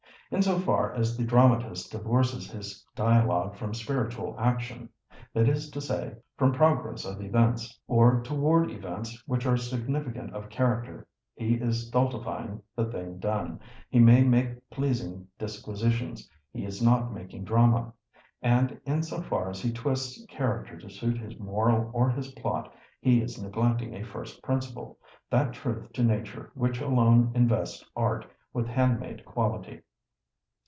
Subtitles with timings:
[0.33, 6.15] In so far as the dramatist divorces his dialogue from spiritual action—that is to say,
[6.37, 12.85] from progress of events, or toward events which are significant of character—he is stultifying the
[12.85, 13.59] thing done;
[13.89, 17.91] he may make pleasing disquisitions, he is not making drama.
[18.41, 22.73] And in so far as he twists character to suit his moral or his plot,
[23.01, 24.97] he is neglecting a first principle,
[25.29, 29.81] that truth to Nature which alone invests art with handmade quality.